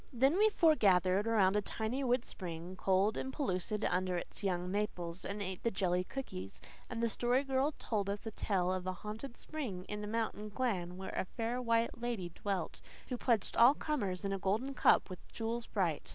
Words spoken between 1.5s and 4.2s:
a tiny wood spring, cold and pellucid under